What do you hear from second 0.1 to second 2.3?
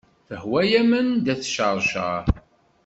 Tehwa-am nnda ad d-tecceṛceṛ.